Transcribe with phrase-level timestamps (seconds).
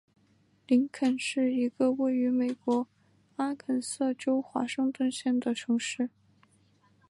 [0.65, 2.87] 林肯是一个位于美国
[3.35, 6.09] 阿肯色州华盛顿县的城市。